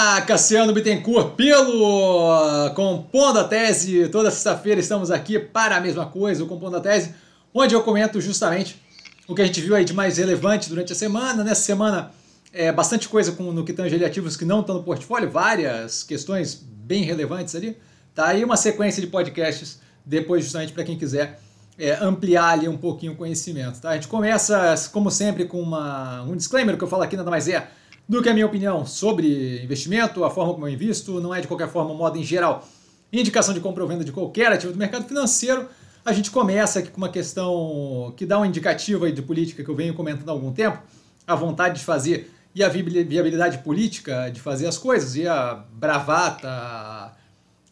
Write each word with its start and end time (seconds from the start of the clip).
Olá, 0.00 0.20
Cassiano 0.20 0.72
Bittencourt, 0.72 1.34
pelo 1.34 2.70
Compondo 2.76 3.40
a 3.40 3.44
Tese. 3.44 4.08
Toda 4.08 4.30
sexta-feira 4.30 4.78
estamos 4.78 5.10
aqui 5.10 5.40
para 5.40 5.76
a 5.76 5.80
mesma 5.80 6.06
coisa, 6.06 6.44
o 6.44 6.46
Compondo 6.46 6.76
a 6.76 6.80
Tese, 6.80 7.16
onde 7.52 7.74
eu 7.74 7.82
comento 7.82 8.20
justamente 8.20 8.80
o 9.26 9.34
que 9.34 9.42
a 9.42 9.44
gente 9.44 9.60
viu 9.60 9.74
aí 9.74 9.84
de 9.84 9.92
mais 9.92 10.16
relevante 10.16 10.68
durante 10.68 10.92
a 10.92 10.94
semana. 10.94 11.42
Nessa 11.42 11.62
semana, 11.62 12.12
é, 12.52 12.70
bastante 12.70 13.08
coisa 13.08 13.32
com, 13.32 13.50
no 13.50 13.64
que 13.64 13.72
tange 13.72 14.02
ativos 14.04 14.36
que 14.36 14.44
não 14.44 14.60
estão 14.60 14.76
no 14.76 14.84
portfólio, 14.84 15.28
várias 15.28 16.04
questões 16.04 16.54
bem 16.54 17.02
relevantes 17.02 17.56
ali. 17.56 17.76
Tá 18.14 18.28
aí 18.28 18.44
uma 18.44 18.56
sequência 18.56 19.00
de 19.00 19.08
podcasts 19.08 19.80
depois 20.06 20.44
justamente 20.44 20.72
para 20.72 20.84
quem 20.84 20.96
quiser 20.96 21.40
é, 21.76 21.94
ampliar 22.00 22.50
ali 22.50 22.68
um 22.68 22.78
pouquinho 22.78 23.14
o 23.14 23.16
conhecimento. 23.16 23.80
Tá? 23.80 23.90
A 23.90 23.94
gente 23.94 24.06
começa, 24.06 24.76
como 24.92 25.10
sempre, 25.10 25.44
com 25.44 25.60
uma, 25.60 26.22
um 26.22 26.36
disclaimer, 26.36 26.78
que 26.78 26.84
eu 26.84 26.88
falo 26.88 27.02
aqui 27.02 27.16
nada 27.16 27.32
mais 27.32 27.48
é 27.48 27.68
do 28.08 28.22
que 28.22 28.28
a 28.28 28.34
minha 28.34 28.46
opinião 28.46 28.86
sobre 28.86 29.62
investimento, 29.62 30.24
a 30.24 30.30
forma 30.30 30.54
como 30.54 30.66
eu 30.66 30.72
invisto, 30.72 31.20
não 31.20 31.34
é 31.34 31.40
de 31.40 31.46
qualquer 31.46 31.68
forma, 31.68 31.92
modo 31.92 32.16
em 32.16 32.24
geral, 32.24 32.66
indicação 33.12 33.52
de 33.52 33.60
compra 33.60 33.82
ou 33.82 33.88
venda 33.88 34.02
de 34.02 34.12
qualquer 34.12 34.50
ativo 34.50 34.72
do 34.72 34.78
mercado 34.78 35.06
financeiro. 35.06 35.68
A 36.04 36.12
gente 36.12 36.30
começa 36.30 36.78
aqui 36.78 36.90
com 36.90 36.96
uma 36.96 37.10
questão 37.10 38.14
que 38.16 38.24
dá 38.24 38.38
um 38.38 38.46
indicativo 38.46 39.04
aí 39.04 39.12
de 39.12 39.20
política 39.20 39.62
que 39.62 39.68
eu 39.68 39.74
venho 39.74 39.92
comentando 39.92 40.28
há 40.30 40.32
algum 40.32 40.52
tempo, 40.52 40.78
a 41.26 41.34
vontade 41.34 41.80
de 41.80 41.84
fazer 41.84 42.32
e 42.54 42.64
a 42.64 42.68
viabilidade 42.68 43.58
política 43.58 44.30
de 44.30 44.40
fazer 44.40 44.66
as 44.66 44.78
coisas, 44.78 45.14
e 45.14 45.28
a 45.28 45.62
bravata, 45.72 47.12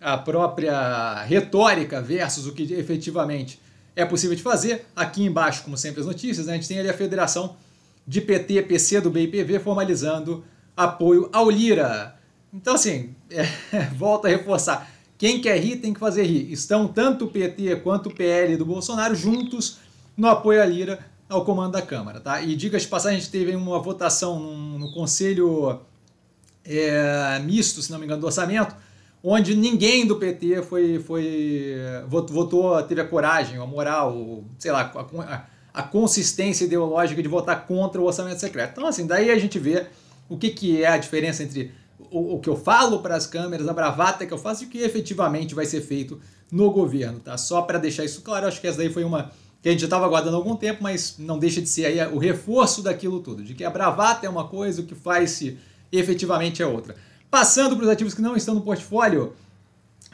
a 0.00 0.18
própria 0.18 1.22
retórica 1.22 2.02
versus 2.02 2.46
o 2.46 2.52
que 2.52 2.74
efetivamente 2.74 3.58
é 3.96 4.04
possível 4.04 4.36
de 4.36 4.42
fazer. 4.42 4.84
Aqui 4.94 5.24
embaixo, 5.24 5.62
como 5.64 5.78
sempre, 5.78 6.00
as 6.00 6.06
notícias, 6.06 6.46
né? 6.46 6.52
a 6.52 6.56
gente 6.56 6.68
tem 6.68 6.78
ali 6.78 6.90
a 6.90 6.94
Federação 6.94 7.56
de 8.06 8.20
PT, 8.20 8.62
PC 8.62 9.00
do 9.00 9.10
BIPV 9.10 9.58
formalizando 9.58 10.44
apoio 10.76 11.28
ao 11.32 11.50
Lira. 11.50 12.16
Então, 12.52 12.74
assim, 12.74 13.14
é, 13.30 13.44
volta 13.96 14.28
a 14.28 14.30
reforçar. 14.30 14.90
Quem 15.18 15.40
quer 15.40 15.58
rir 15.58 15.76
tem 15.76 15.94
que 15.94 16.00
fazer 16.00 16.24
rir. 16.24 16.52
Estão 16.52 16.86
tanto 16.86 17.24
o 17.24 17.30
PT 17.30 17.76
quanto 17.76 18.08
o 18.08 18.14
PL 18.14 18.56
do 18.56 18.66
Bolsonaro 18.66 19.14
juntos 19.14 19.78
no 20.16 20.28
apoio 20.28 20.62
à 20.62 20.66
Lira 20.66 20.98
ao 21.28 21.44
comando 21.44 21.72
da 21.72 21.82
Câmara. 21.82 22.20
Tá? 22.20 22.40
E 22.42 22.54
diga 22.54 22.78
de 22.78 22.86
passagem, 22.86 23.18
a 23.18 23.20
gente 23.20 23.30
teve 23.30 23.56
uma 23.56 23.78
votação 23.78 24.38
no, 24.38 24.78
no 24.78 24.92
Conselho 24.92 25.80
é, 26.64 27.38
Misto, 27.40 27.80
se 27.80 27.90
não 27.90 27.98
me 27.98 28.04
engano, 28.04 28.20
do 28.20 28.26
orçamento, 28.26 28.74
onde 29.22 29.56
ninguém 29.56 30.06
do 30.06 30.16
PT 30.16 30.62
foi, 30.62 30.98
foi 30.98 31.76
votou, 32.06 32.80
teve 32.82 33.00
a 33.00 33.06
coragem, 33.06 33.58
a 33.58 33.66
moral, 33.66 34.44
sei 34.58 34.70
lá, 34.70 34.92
a, 34.94 35.34
a 35.34 35.46
consistência 35.82 36.64
ideológica 36.64 37.22
de 37.22 37.28
votar 37.28 37.66
contra 37.66 38.00
o 38.00 38.04
orçamento 38.04 38.40
secreto. 38.40 38.72
Então, 38.72 38.86
assim, 38.86 39.06
daí 39.06 39.30
a 39.30 39.38
gente 39.38 39.58
vê 39.58 39.86
o 40.28 40.36
que, 40.36 40.50
que 40.50 40.82
é 40.82 40.88
a 40.88 40.96
diferença 40.96 41.42
entre 41.42 41.72
o, 42.10 42.34
o 42.34 42.40
que 42.40 42.48
eu 42.48 42.56
falo 42.56 43.00
para 43.00 43.16
as 43.16 43.26
câmeras, 43.26 43.68
a 43.68 43.72
bravata 43.72 44.26
que 44.26 44.32
eu 44.32 44.38
faço 44.38 44.64
e 44.64 44.66
o 44.66 44.70
que 44.70 44.78
efetivamente 44.78 45.54
vai 45.54 45.66
ser 45.66 45.80
feito 45.80 46.20
no 46.50 46.70
governo, 46.70 47.20
tá? 47.20 47.36
Só 47.36 47.62
para 47.62 47.78
deixar 47.78 48.04
isso 48.04 48.22
claro, 48.22 48.46
acho 48.46 48.60
que 48.60 48.66
essa 48.66 48.78
daí 48.78 48.92
foi 48.92 49.04
uma 49.04 49.30
que 49.62 49.68
a 49.68 49.72
gente 49.72 49.80
já 49.80 49.86
estava 49.86 50.04
aguardando 50.04 50.36
há 50.36 50.38
algum 50.38 50.54
tempo, 50.54 50.82
mas 50.82 51.16
não 51.18 51.38
deixa 51.38 51.60
de 51.60 51.68
ser 51.68 51.86
aí 51.86 52.14
o 52.14 52.18
reforço 52.18 52.82
daquilo 52.82 53.20
tudo, 53.20 53.42
de 53.42 53.52
que 53.52 53.64
a 53.64 53.70
bravata 53.70 54.24
é 54.24 54.30
uma 54.30 54.46
coisa, 54.46 54.80
o 54.80 54.84
que 54.84 54.94
faz-se 54.94 55.58
efetivamente 55.90 56.62
é 56.62 56.66
outra. 56.66 56.94
Passando 57.30 57.74
para 57.74 57.84
os 57.84 57.90
ativos 57.90 58.14
que 58.14 58.22
não 58.22 58.36
estão 58.36 58.54
no 58.54 58.60
portfólio, 58.60 59.34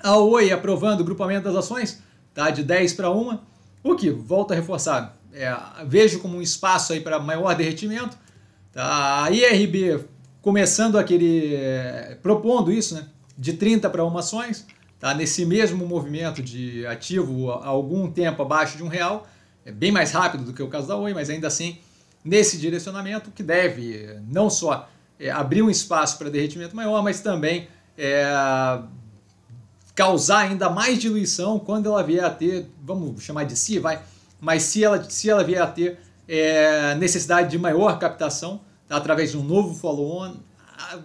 a 0.02 0.16
Oi 0.16 0.50
aprovando 0.50 1.02
o 1.02 1.04
grupamento 1.04 1.44
das 1.44 1.54
ações, 1.54 2.02
tá? 2.32 2.50
De 2.50 2.62
10 2.62 2.94
para 2.94 3.10
1, 3.10 3.38
o 3.84 3.94
que, 3.94 4.10
volta 4.10 4.54
a 4.54 4.56
reforçar, 4.56 5.18
é, 5.32 5.54
vejo 5.86 6.20
como 6.20 6.36
um 6.36 6.42
espaço 6.42 6.92
aí 6.92 7.00
para 7.00 7.18
maior 7.18 7.54
derretimento. 7.54 8.16
Tá? 8.72 9.24
A 9.24 9.30
IRB 9.30 10.04
começando 10.40 10.98
aquele. 10.98 11.54
É, 11.54 12.18
propondo 12.22 12.72
isso, 12.72 12.94
né? 12.94 13.06
De 13.36 13.54
30 13.54 13.88
para 13.88 14.04
uma 14.04 14.20
ações, 14.20 14.66
tá? 15.00 15.14
nesse 15.14 15.44
mesmo 15.44 15.86
movimento 15.86 16.42
de 16.42 16.86
ativo 16.86 17.50
há 17.50 17.66
algum 17.66 18.10
tempo 18.10 18.42
abaixo 18.42 18.76
de 18.76 18.82
um 18.82 18.88
real. 18.88 19.26
É 19.64 19.72
bem 19.72 19.90
mais 19.90 20.12
rápido 20.12 20.44
do 20.44 20.52
que 20.52 20.62
o 20.62 20.68
caso 20.68 20.86
da 20.86 20.96
Oi, 20.96 21.14
mas 21.14 21.30
ainda 21.30 21.46
assim 21.46 21.78
nesse 22.24 22.56
direcionamento 22.58 23.30
que 23.30 23.42
deve 23.42 24.18
não 24.28 24.48
só 24.48 24.88
é, 25.18 25.30
abrir 25.30 25.62
um 25.62 25.70
espaço 25.70 26.18
para 26.18 26.30
derretimento 26.30 26.76
maior, 26.76 27.02
mas 27.02 27.20
também 27.20 27.68
é, 27.96 28.24
causar 29.94 30.48
ainda 30.48 30.70
mais 30.70 30.98
diluição 30.98 31.58
quando 31.58 31.86
ela 31.86 32.02
vier 32.02 32.24
a 32.24 32.30
ter, 32.30 32.68
vamos 32.82 33.22
chamar 33.22 33.44
de 33.44 33.56
si, 33.56 33.78
vai, 33.78 34.00
mas 34.42 34.64
se 34.64 34.82
ela, 34.82 35.08
se 35.08 35.30
ela 35.30 35.44
vier 35.44 35.62
a 35.62 35.68
ter 35.68 36.00
é, 36.26 36.96
necessidade 36.96 37.48
de 37.48 37.56
maior 37.56 37.96
captação, 38.00 38.60
tá, 38.88 38.96
através 38.96 39.30
de 39.30 39.38
um 39.38 39.42
novo 39.44 39.72
follow-on, 39.72 40.34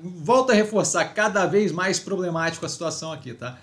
volta 0.04 0.54
a 0.54 0.56
reforçar 0.56 1.06
cada 1.14 1.46
vez 1.46 1.72
mais 1.72 2.00
problemático 2.00 2.66
a 2.66 2.70
situação 2.70 3.12
aqui, 3.12 3.36
tá? 3.36 3.56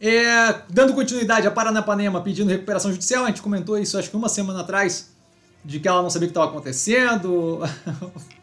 É, 0.00 0.62
dando 0.68 0.92
continuidade 0.92 1.46
a 1.46 1.52
Paranapanema 1.52 2.20
pedindo 2.20 2.50
recuperação 2.50 2.90
judicial, 2.90 3.24
a 3.24 3.28
gente 3.28 3.42
comentou 3.42 3.78
isso 3.78 3.96
acho 3.96 4.10
que 4.10 4.16
uma 4.16 4.28
semana 4.28 4.62
atrás, 4.62 5.12
de 5.64 5.78
que 5.78 5.86
ela 5.86 6.02
não 6.02 6.10
sabia 6.10 6.26
o 6.26 6.28
que 6.28 6.32
estava 6.32 6.50
acontecendo, 6.50 7.60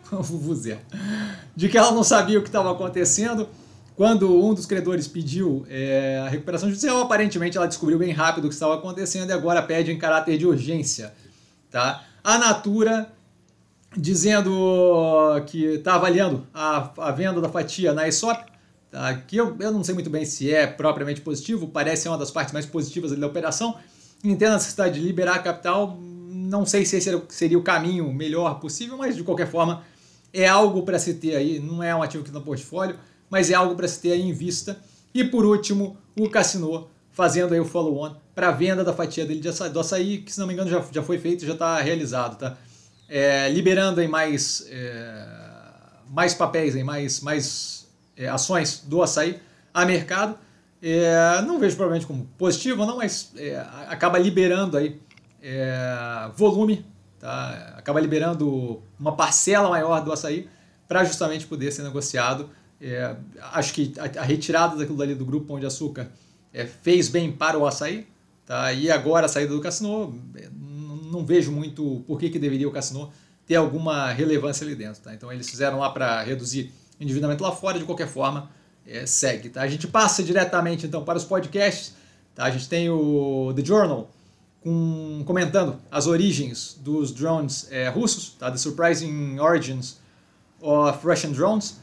de 1.58 1.68
que 1.68 1.78
ela 1.78 1.91
não 1.91 2.06
sabia 2.06 2.40
o 2.40 2.41
que 2.41 2.47
estava 2.47 2.72
acontecendo, 2.72 3.50
quando 3.97 4.31
um 4.40 4.53
dos 4.53 4.68
credores 4.68 5.08
pediu 5.08 5.66
é, 5.68 6.22
a 6.24 6.30
recuperação 6.30 6.69
judicial, 6.69 7.02
aparentemente 7.02 7.58
ela 7.58 7.68
descobriu 7.68 7.97
bem 7.97 8.12
rápido 8.12 8.46
o 8.46 8.47
que 8.47 8.53
estava 8.53 8.75
acontecendo 8.75 9.31
e 9.31 9.34
agora 9.34 9.59
pede 9.59 9.91
em 9.91 9.97
caráter 9.97 10.38
de 10.38 10.46
urgência. 10.46 11.16
Tá? 11.72 12.06
A 12.24 12.38
Natura 12.38 13.12
dizendo 13.97 14.52
que 15.47 15.66
está 15.66 15.96
avaliando 15.96 16.46
a, 16.53 16.91
a, 17.08 17.12
venda 17.12 17.41
da 17.41 17.50
fatia 17.50 17.91
na 17.91 18.08
ESOP, 18.08 18.46
tá? 18.91 19.16
que 19.16 19.35
eu, 19.35 19.58
eu 19.59 19.72
não 19.72 19.84
sei 19.84 19.96
muito 19.96 20.12
bem 20.12 20.24
se 20.25 20.53
é 20.53 20.68
propriamente 20.68 21.22
positivo, 21.22 21.68
parece 21.68 22.03
ser 22.03 22.09
uma 22.09 22.19
das 22.19 22.29
partes 22.29 22.53
mais 22.53 22.68
positivas 22.68 23.18
da 23.18 23.25
operação. 23.25 23.78
Entendo 24.24 24.52
a 24.52 24.56
necessidade 24.58 25.00
de 25.00 25.08
liberar 25.08 25.41
capital, 25.41 25.97
não 26.00 26.68
sei 26.68 26.85
se 26.85 26.97
esse 26.97 27.19
seria 27.29 27.58
o 27.58 27.64
caminho 27.64 28.14
melhor 28.14 28.59
possível, 28.59 28.96
mas 28.96 29.16
de 29.16 29.24
qualquer 29.24 29.47
forma 29.47 29.81
é 30.31 30.47
algo 30.47 30.84
para 30.84 31.00
se 31.00 31.16
ter 31.16 31.35
aí, 31.35 31.59
não 31.59 31.81
é 31.81 31.96
um 31.96 32.03
ativo 32.03 32.24
que 32.24 32.29
está 32.29 32.38
no 32.38 32.46
portfólio 32.46 32.96
mas 33.29 33.49
é 33.49 33.53
algo 33.53 33.75
para 33.75 33.88
se 33.88 34.01
ter 34.01 34.15
em 34.15 34.31
vista. 34.33 34.77
E 35.13 35.23
por 35.23 35.45
último, 35.45 35.97
o 36.17 36.29
Cassino 36.29 36.88
fazendo 37.11 37.53
aí 37.53 37.59
o 37.59 37.65
follow-on 37.65 38.15
para 38.35 38.51
venda 38.51 38.83
da 38.83 38.93
fatia 38.93 39.25
dele 39.25 39.39
de 39.39 39.49
açaí, 39.49 39.71
do 39.71 39.79
açaí, 39.79 40.19
que 40.19 40.31
se 40.31 40.39
não 40.39 40.45
me 40.45 40.53
engano 40.53 40.69
já, 40.69 40.83
já 40.91 41.01
foi 41.01 41.17
feito, 41.17 41.43
já 41.45 41.53
está 41.53 41.81
realizado, 41.81 42.37
tá? 42.37 42.55
É, 43.09 43.49
liberando 43.49 43.99
aí 43.99 44.07
mais, 44.07 44.67
é, 44.69 45.25
mais 46.09 46.35
papéis, 46.35 46.75
aí, 46.75 46.83
mais, 46.83 47.21
mais 47.21 47.87
é, 48.16 48.27
ações 48.27 48.83
do 48.85 49.01
açaí 49.01 49.39
a 49.73 49.85
mercado. 49.85 50.37
É, 50.79 51.41
não 51.41 51.59
vejo 51.59 51.75
provavelmente 51.75 52.05
como 52.05 52.25
positivo, 52.37 52.85
não, 52.85 52.97
mas 52.97 53.31
é, 53.35 53.57
acaba 53.87 54.19
liberando 54.19 54.77
aí 54.77 55.01
é, 55.41 56.29
volume, 56.35 56.85
tá? 57.19 57.73
acaba 57.77 57.99
liberando 57.99 58.83
uma 58.99 59.16
parcela 59.16 59.69
maior 59.69 60.03
do 60.03 60.11
açaí 60.11 60.47
para 60.87 61.03
justamente 61.03 61.47
poder 61.47 61.71
ser 61.71 61.81
negociado 61.81 62.49
é, 62.81 63.15
acho 63.53 63.73
que 63.73 63.93
a, 63.97 64.21
a, 64.21 64.23
retirada 64.23 64.75
daquilo 64.75 64.97
dali 64.97 65.15
do 65.15 65.25
grupo 65.25 65.47
Pão 65.47 65.59
de 65.59 65.65
Açúcar 65.65 66.09
é, 66.53 66.65
fez 66.65 67.07
bem 67.07 67.31
para 67.31 67.57
o 67.57 67.65
açaí. 67.65 68.07
Tá? 68.45 68.71
E 68.71 68.89
agora 68.89 69.25
a 69.25 69.29
saída 69.29 69.53
do 69.53 69.59
Cassino, 69.59 70.17
é, 70.35 70.47
não 71.11 71.25
vejo 71.25 71.51
muito 71.51 72.03
por 72.07 72.19
que, 72.19 72.29
que 72.29 72.39
deveria 72.39 72.67
o 72.67 72.71
Cassino 72.71 73.11
ter 73.45 73.55
alguma 73.55 74.11
relevância 74.11 74.66
ali 74.66 74.75
dentro. 74.75 75.01
Tá? 75.01 75.13
Então 75.13 75.31
eles 75.31 75.49
fizeram 75.49 75.79
lá 75.79 75.89
para 75.89 76.21
reduzir 76.23 76.71
endividamento 76.99 77.43
lá 77.43 77.51
fora, 77.51 77.77
de 77.77 77.85
qualquer 77.85 78.07
forma, 78.07 78.49
é, 78.85 79.05
segue. 79.05 79.49
Tá? 79.49 79.61
A 79.61 79.67
gente 79.67 79.87
passa 79.87 80.23
diretamente 80.23 80.85
então 80.85 81.03
para 81.03 81.17
os 81.17 81.25
podcasts. 81.25 81.93
Tá? 82.33 82.45
A 82.45 82.51
gente 82.51 82.69
tem 82.69 82.89
o 82.89 83.51
The 83.55 83.66
Journal 83.66 84.09
com, 84.61 85.23
comentando 85.25 85.77
as 85.89 86.07
origens 86.07 86.77
dos 86.81 87.11
drones 87.11 87.67
é, 87.71 87.89
russos, 87.89 88.35
tá? 88.37 88.51
The 88.51 88.57
Surprising 88.57 89.39
Origins 89.39 89.97
of 90.59 91.05
Russian 91.05 91.31
Drones. 91.31 91.79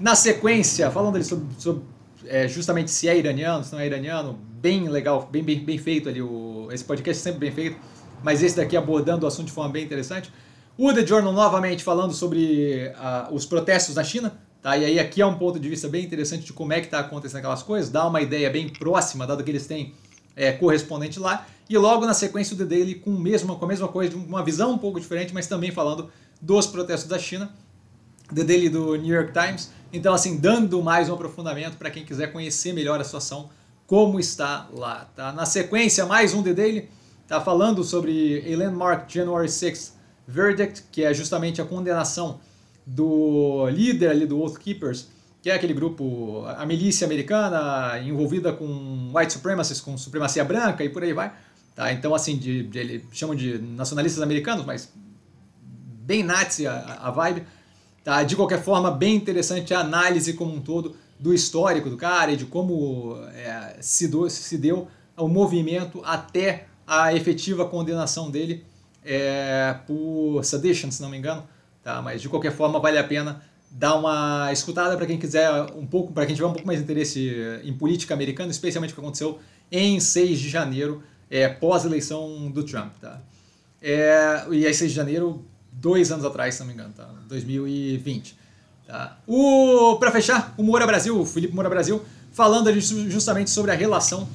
Na 0.00 0.14
sequência, 0.14 0.90
falando 0.90 1.14
ali 1.16 1.24
sobre, 1.24 1.46
sobre 1.58 1.82
é, 2.26 2.48
justamente 2.48 2.90
se 2.90 3.08
é 3.08 3.16
iraniano, 3.16 3.62
se 3.62 3.72
não 3.72 3.80
é 3.80 3.86
iraniano, 3.86 4.38
bem 4.60 4.88
legal, 4.88 5.28
bem, 5.30 5.42
bem, 5.42 5.60
bem 5.60 5.78
feito 5.78 6.08
ali, 6.08 6.20
o, 6.20 6.68
esse 6.72 6.82
podcast 6.82 7.22
sempre 7.22 7.40
bem 7.40 7.52
feito, 7.52 7.76
mas 8.22 8.42
esse 8.42 8.56
daqui 8.56 8.76
abordando 8.76 9.24
o 9.24 9.28
assunto 9.28 9.46
de 9.46 9.52
forma 9.52 9.70
bem 9.70 9.84
interessante. 9.84 10.32
O 10.76 10.92
The 10.92 11.06
Journal 11.06 11.32
novamente 11.32 11.84
falando 11.84 12.12
sobre 12.12 12.92
uh, 12.96 13.32
os 13.32 13.46
protestos 13.46 13.94
na 13.94 14.02
China, 14.02 14.36
tá? 14.60 14.76
E 14.76 14.84
aí 14.84 14.98
aqui 14.98 15.22
é 15.22 15.26
um 15.26 15.36
ponto 15.36 15.60
de 15.60 15.68
vista 15.68 15.88
bem 15.88 16.04
interessante 16.04 16.44
de 16.44 16.52
como 16.52 16.72
é 16.72 16.80
que 16.80 16.86
está 16.86 16.98
acontecendo 16.98 17.38
aquelas 17.38 17.62
coisas, 17.62 17.90
dá 17.90 18.06
uma 18.06 18.20
ideia 18.20 18.50
bem 18.50 18.68
próxima, 18.68 19.26
dado 19.26 19.44
que 19.44 19.50
eles 19.50 19.66
têm 19.66 19.94
é, 20.34 20.50
correspondente 20.50 21.20
lá, 21.20 21.46
e 21.68 21.78
logo 21.78 22.04
na 22.04 22.14
sequência 22.14 22.54
o 22.54 22.58
The 22.58 22.64
Daily 22.64 22.96
com, 22.96 23.12
mesmo, 23.12 23.56
com 23.56 23.64
a 23.64 23.68
mesma 23.68 23.86
coisa, 23.86 24.16
uma 24.16 24.42
visão 24.42 24.72
um 24.72 24.78
pouco 24.78 24.98
diferente, 24.98 25.32
mas 25.32 25.46
também 25.46 25.70
falando 25.70 26.10
dos 26.40 26.66
protestos 26.66 27.08
da 27.08 27.18
China. 27.18 27.54
The 28.32 28.44
Daily 28.44 28.68
do 28.68 28.96
New 28.96 29.14
York 29.14 29.32
Times. 29.32 29.70
Então, 29.92 30.14
assim, 30.14 30.36
dando 30.36 30.82
mais 30.82 31.08
um 31.08 31.14
aprofundamento 31.14 31.76
para 31.76 31.90
quem 31.90 32.04
quiser 32.04 32.32
conhecer 32.32 32.72
melhor 32.72 33.00
a 33.00 33.04
situação, 33.04 33.50
como 33.86 34.20
está 34.20 34.68
lá. 34.72 35.08
Tá? 35.16 35.32
Na 35.32 35.46
sequência, 35.46 36.06
mais 36.06 36.32
um 36.34 36.42
The 36.42 36.52
Daily, 36.52 36.88
tá 37.26 37.40
falando 37.40 37.82
sobre 37.82 38.44
a 38.46 38.56
Landmark 38.56 39.10
January 39.12 39.48
6 39.48 39.94
Verdict, 40.26 40.84
que 40.90 41.04
é 41.04 41.12
justamente 41.12 41.60
a 41.60 41.64
condenação 41.64 42.40
do 42.86 43.68
líder 43.70 44.10
ali 44.10 44.26
do 44.26 44.40
Oath 44.40 44.58
Keepers 44.58 45.08
que 45.44 45.50
é 45.50 45.54
aquele 45.54 45.74
grupo, 45.74 46.42
a 46.46 46.64
milícia 46.64 47.04
americana 47.04 48.00
envolvida 48.00 48.50
com 48.50 49.12
white 49.14 49.30
supremacists, 49.30 49.78
com 49.78 49.94
supremacia 49.98 50.42
branca 50.42 50.82
e 50.82 50.88
por 50.88 51.02
aí 51.02 51.12
vai. 51.12 51.34
Tá? 51.74 51.92
Então, 51.92 52.14
assim, 52.14 52.38
de, 52.38 52.62
de, 52.62 52.78
eles 52.78 53.02
chamam 53.12 53.36
de 53.36 53.58
nacionalistas 53.58 54.22
americanos, 54.22 54.64
mas 54.64 54.90
bem 56.00 56.22
nazi 56.22 56.66
a, 56.66 56.98
a 56.98 57.10
vibe. 57.10 57.44
Tá? 58.04 58.22
De 58.22 58.36
qualquer 58.36 58.62
forma, 58.62 58.90
bem 58.90 59.16
interessante 59.16 59.72
a 59.72 59.80
análise 59.80 60.34
como 60.34 60.54
um 60.54 60.60
todo 60.60 60.94
do 61.18 61.32
histórico 61.32 61.88
do 61.88 61.96
cara 61.96 62.32
e 62.32 62.36
de 62.36 62.44
como 62.44 63.16
é, 63.34 63.78
se, 63.80 64.06
do, 64.06 64.28
se 64.28 64.58
deu 64.58 64.86
o 65.16 65.26
movimento 65.26 66.02
até 66.04 66.66
a 66.86 67.14
efetiva 67.14 67.64
condenação 67.64 68.30
dele 68.30 68.62
é, 69.02 69.74
por 69.86 70.44
sedition, 70.44 70.90
se 70.90 71.00
não 71.00 71.08
me 71.08 71.16
engano. 71.16 71.44
Tá? 71.82 72.02
Mas 72.02 72.20
de 72.20 72.28
qualquer 72.28 72.52
forma, 72.52 72.78
vale 72.78 72.98
a 72.98 73.04
pena 73.04 73.42
dar 73.70 73.94
uma 73.94 74.52
escutada 74.52 74.96
para 74.96 75.06
quem 75.06 75.18
quiser 75.18 75.50
um 75.74 75.86
pouco, 75.86 76.12
para 76.12 76.26
quem 76.26 76.34
tiver 76.34 76.46
um 76.46 76.52
pouco 76.52 76.66
mais 76.66 76.78
de 76.78 76.84
interesse 76.84 77.32
em 77.64 77.72
política 77.72 78.12
americana, 78.12 78.50
especialmente 78.50 78.92
o 78.92 78.94
que 78.94 79.00
aconteceu 79.00 79.38
em 79.72 79.98
6 79.98 80.38
de 80.38 80.48
janeiro 80.48 81.02
é, 81.30 81.48
pós-eleição 81.48 82.50
do 82.50 82.62
Trump, 82.62 82.92
tá? 83.00 83.20
É, 83.82 84.44
e 84.50 84.66
aí 84.66 84.72
6 84.72 84.90
de 84.90 84.96
janeiro, 84.96 85.44
dois 85.84 86.10
anos 86.10 86.24
atrás, 86.24 86.54
se 86.54 86.60
não 86.60 86.66
me 86.66 86.72
engano, 86.72 86.94
tá? 86.96 87.06
2020. 87.28 88.38
Tá? 88.86 89.18
O, 89.26 89.96
pra 89.98 90.10
fechar, 90.10 90.54
o 90.56 90.62
Moura 90.62 90.86
Brasil, 90.86 91.20
o 91.20 91.26
Felipe 91.26 91.54
Moura 91.54 91.68
Brasil, 91.68 92.02
falando 92.32 92.72
justamente 92.80 93.50
sobre 93.50 93.70
a 93.70 93.74
relação 93.74 94.26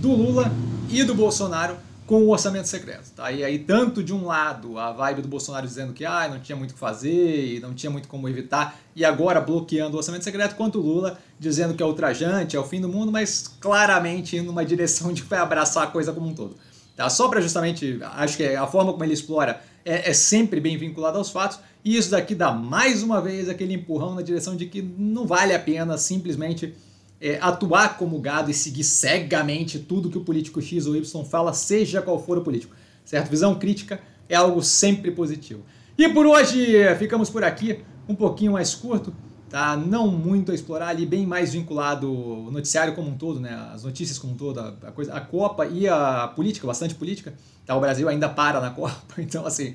do 0.00 0.10
Lula 0.10 0.50
e 0.90 1.04
do 1.04 1.14
Bolsonaro 1.14 1.76
com 2.08 2.24
o 2.24 2.30
orçamento 2.30 2.66
secreto. 2.66 3.08
Tá? 3.14 3.30
E 3.30 3.44
aí, 3.44 3.60
tanto 3.60 4.02
de 4.02 4.12
um 4.12 4.26
lado, 4.26 4.80
a 4.80 4.90
vibe 4.90 5.22
do 5.22 5.28
Bolsonaro 5.28 5.64
dizendo 5.64 5.92
que 5.92 6.04
ah, 6.04 6.28
não 6.28 6.40
tinha 6.40 6.56
muito 6.56 6.72
o 6.72 6.74
que 6.74 6.80
fazer 6.80 7.60
não 7.60 7.72
tinha 7.72 7.90
muito 7.90 8.08
como 8.08 8.28
evitar, 8.28 8.76
e 8.94 9.04
agora 9.04 9.40
bloqueando 9.40 9.94
o 9.94 9.98
orçamento 9.98 10.24
secreto, 10.24 10.56
quanto 10.56 10.80
o 10.80 10.82
Lula 10.82 11.20
dizendo 11.38 11.74
que 11.74 11.82
é 11.82 11.86
ultrajante, 11.86 12.56
é 12.56 12.60
o 12.60 12.64
fim 12.64 12.80
do 12.80 12.88
mundo, 12.88 13.12
mas 13.12 13.46
claramente 13.60 14.36
indo 14.36 14.46
numa 14.46 14.64
direção 14.64 15.12
de 15.12 15.22
que 15.22 15.28
vai 15.30 15.38
abraçar 15.38 15.84
a 15.84 15.86
coisa 15.86 16.12
como 16.12 16.26
um 16.26 16.34
todo. 16.34 16.56
Tá? 16.96 17.10
Só 17.10 17.28
para 17.28 17.42
justamente, 17.42 17.98
acho 18.14 18.38
que 18.38 18.44
a 18.44 18.66
forma 18.66 18.90
como 18.90 19.04
ele 19.04 19.12
explora 19.12 19.60
é, 19.84 20.10
é 20.10 20.12
sempre 20.14 20.58
bem 20.58 20.78
vinculada 20.78 21.18
aos 21.18 21.30
fatos, 21.30 21.60
e 21.84 21.96
isso 21.96 22.10
daqui 22.10 22.34
dá 22.34 22.50
mais 22.50 23.02
uma 23.02 23.20
vez 23.20 23.48
aquele 23.48 23.74
empurrão 23.74 24.14
na 24.14 24.22
direção 24.22 24.56
de 24.56 24.66
que 24.66 24.82
não 24.82 25.26
vale 25.26 25.54
a 25.54 25.58
pena 25.58 25.98
simplesmente 25.98 26.74
é, 27.20 27.38
atuar 27.40 27.98
como 27.98 28.18
gado 28.18 28.50
e 28.50 28.54
seguir 28.54 28.82
cegamente 28.82 29.78
tudo 29.78 30.10
que 30.10 30.18
o 30.18 30.22
político 30.22 30.60
X 30.60 30.86
ou 30.86 30.96
Y 30.96 31.24
fala, 31.24 31.52
seja 31.52 32.02
qual 32.02 32.20
for 32.20 32.38
o 32.38 32.42
político. 32.42 32.74
Certo? 33.04 33.30
Visão 33.30 33.54
crítica 33.54 34.00
é 34.28 34.34
algo 34.34 34.62
sempre 34.62 35.10
positivo. 35.10 35.62
E 35.96 36.08
por 36.08 36.26
hoje 36.26 36.82
ficamos 36.98 37.30
por 37.30 37.44
aqui, 37.44 37.80
um 38.08 38.14
pouquinho 38.14 38.52
mais 38.52 38.74
curto, 38.74 39.14
tá? 39.48 39.76
Não 39.76 40.08
muito 40.08 40.52
a 40.52 40.54
explorar 40.54 40.88
ali, 40.88 41.06
bem 41.06 41.26
mais 41.26 41.52
vinculado 41.52 42.12
o 42.12 42.50
noticiário 42.50 42.94
como 42.94 43.10
um 43.10 43.16
todo, 43.16 43.40
né? 43.40 43.54
As 43.72 43.84
notícias 43.84 44.18
como 44.18 44.32
um 44.32 44.36
todo, 44.36 44.60
a, 44.60 44.92
coisa, 44.92 45.14
a 45.14 45.20
Copa 45.20 45.66
e 45.66 45.88
a 45.88 46.28
política, 46.28 46.66
bastante 46.66 46.94
política. 46.94 47.34
Tá? 47.64 47.74
O 47.74 47.80
Brasil 47.80 48.08
ainda 48.08 48.28
para 48.28 48.60
na 48.60 48.70
Copa, 48.74 49.14
então 49.18 49.46
assim, 49.46 49.74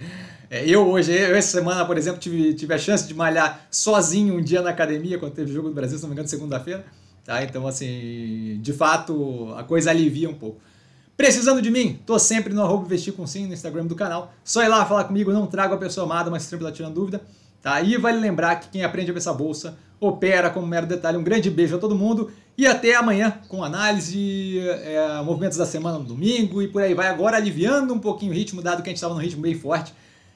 é, 0.49 0.67
eu 0.67 0.87
hoje, 0.89 1.11
eu 1.11 1.35
essa 1.35 1.57
semana, 1.59 1.85
por 1.85 1.97
exemplo, 1.97 2.19
tive, 2.19 2.53
tive 2.53 2.73
a 2.73 2.77
chance 2.77 3.07
de 3.07 3.13
malhar 3.13 3.67
sozinho 3.69 4.37
um 4.37 4.41
dia 4.41 4.61
na 4.61 4.69
academia 4.69 5.17
quando 5.17 5.33
teve 5.33 5.51
o 5.51 5.53
jogo 5.53 5.69
do 5.69 5.75
Brasil, 5.75 5.97
se 5.97 6.03
não 6.03 6.09
me 6.09 6.13
engano, 6.13 6.27
segunda-feira. 6.27 6.85
Tá? 7.23 7.43
Então, 7.43 7.67
assim, 7.67 8.59
de 8.61 8.73
fato, 8.73 9.53
a 9.55 9.63
coisa 9.63 9.91
alivia 9.91 10.29
um 10.29 10.33
pouco. 10.33 10.59
Precisando 11.15 11.61
de 11.61 11.69
mim? 11.69 11.99
Tô 12.05 12.17
sempre 12.17 12.53
no 12.53 12.63
arroba 12.63 12.85
vestir 12.85 13.13
com 13.13 13.27
sim 13.27 13.45
no 13.45 13.53
Instagram 13.53 13.85
do 13.85 13.95
canal. 13.95 14.33
Só 14.43 14.63
ir 14.63 14.67
lá 14.67 14.83
falar 14.85 15.03
comigo, 15.03 15.31
não 15.31 15.45
trago 15.45 15.75
a 15.75 15.77
pessoa 15.77 16.05
amada, 16.05 16.31
mas 16.31 16.43
sempre 16.43 16.65
tá 16.65 16.71
tirando 16.71 16.95
dúvida. 16.95 17.21
Tá? 17.61 17.81
E 17.81 17.97
vale 17.97 18.19
lembrar 18.19 18.59
que 18.59 18.69
quem 18.69 18.83
aprende 18.83 19.11
a 19.11 19.15
essa 19.15 19.33
bolsa 19.33 19.77
opera 19.99 20.49
como 20.49 20.65
mero 20.65 20.87
detalhe. 20.87 21.17
Um 21.17 21.23
grande 21.23 21.49
beijo 21.49 21.75
a 21.75 21.79
todo 21.79 21.95
mundo 21.95 22.31
e 22.57 22.65
até 22.65 22.95
amanhã 22.95 23.39
com 23.47 23.63
análise, 23.63 24.59
é, 24.59 25.21
movimentos 25.23 25.57
da 25.57 25.65
semana 25.65 25.99
no 25.99 26.05
domingo 26.05 26.61
e 26.61 26.67
por 26.67 26.81
aí 26.81 26.93
vai. 26.93 27.07
Agora 27.07 27.37
aliviando 27.37 27.93
um 27.93 27.99
pouquinho 27.99 28.31
o 28.31 28.35
ritmo, 28.35 28.61
dado 28.61 28.81
que 28.81 28.89
a 28.89 28.91
gente 28.91 28.97
estava 28.97 29.13
num 29.13 29.19
ritmo 29.19 29.41
bem 29.41 29.55
forte. 29.55 29.93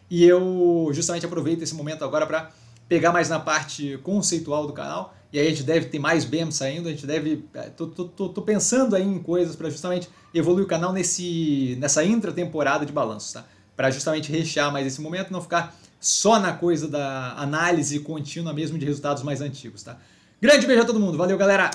E 0.09 0.23
eu 0.23 0.89
justamente 0.93 1.25
aproveito 1.25 1.63
esse 1.63 1.73
momento 1.73 2.05
agora 2.05 2.27
para 2.27 2.51
pegar 2.87 3.11
mais 3.11 3.27
na 3.27 3.39
parte 3.39 3.97
conceitual 4.03 4.67
do 4.67 4.73
canal 4.73 5.15
e 5.35 5.39
aí 5.39 5.47
a 5.47 5.49
gente 5.49 5.63
deve 5.63 5.87
ter 5.87 5.99
mais 5.99 6.23
BEM 6.23 6.49
saindo, 6.49 6.87
a 6.87 6.91
gente 6.91 7.05
deve. 7.05 7.43
É, 7.53 7.63
tô, 7.63 7.87
tô, 7.87 8.05
tô, 8.05 8.29
tô 8.29 8.41
pensando 8.41 8.95
aí 8.95 9.03
em 9.03 9.19
coisas 9.19 9.53
para 9.53 9.69
justamente 9.69 10.07
evoluir 10.33 10.63
o 10.63 10.67
canal 10.67 10.93
nesse, 10.93 11.75
nessa 11.77 12.05
intratemporada 12.05 12.85
de 12.85 12.93
balanços, 12.93 13.33
tá? 13.33 13.43
Para 13.75 13.91
justamente 13.91 14.31
rechear 14.31 14.71
mais 14.71 14.87
esse 14.87 15.01
momento, 15.01 15.33
não 15.33 15.41
ficar 15.41 15.75
só 16.05 16.39
na 16.39 16.53
coisa 16.53 16.87
da 16.87 17.33
análise 17.33 17.99
contínua 17.99 18.53
mesmo 18.53 18.77
de 18.77 18.85
resultados 18.85 19.23
mais 19.23 19.41
antigos, 19.41 19.81
tá? 19.81 19.97
Grande 20.39 20.67
beijo 20.67 20.83
a 20.83 20.85
todo 20.85 20.99
mundo, 20.99 21.17
valeu 21.17 21.35
galera! 21.35 21.71